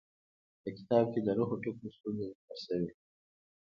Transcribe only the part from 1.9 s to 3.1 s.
ستونزه ذکر شوې.